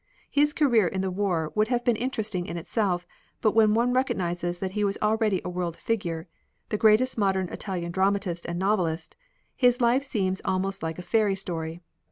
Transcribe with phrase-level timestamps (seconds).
[0.31, 3.05] His career in the war would have been interesting in itself,
[3.39, 6.27] but when one recognizes that he was already a world figure,
[6.69, 9.15] the greatest modern Italian dramatist and novelist,
[9.55, 11.81] his life seems almost like a fairy story.